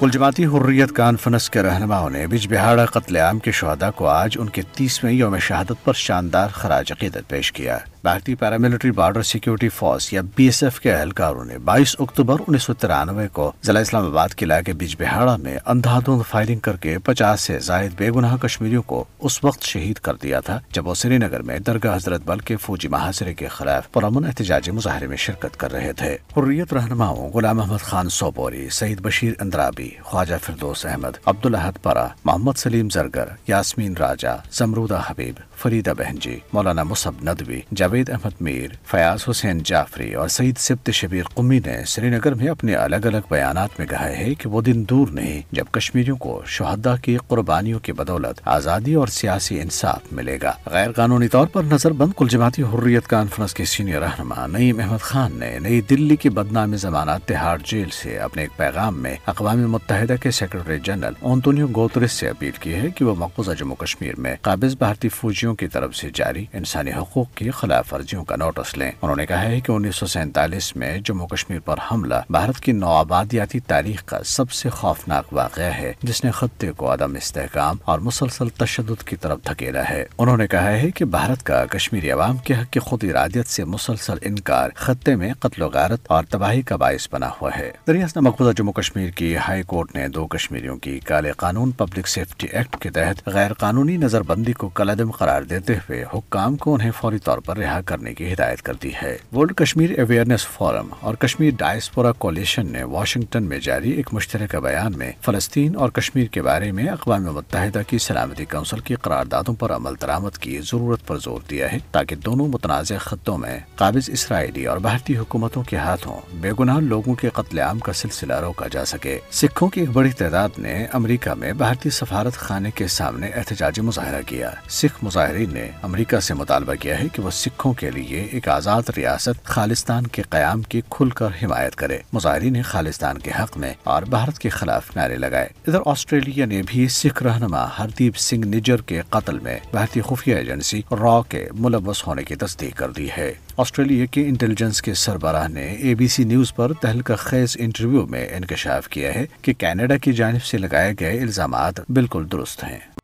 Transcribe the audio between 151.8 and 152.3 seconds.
بالکل